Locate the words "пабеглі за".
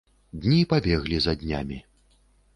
0.71-1.37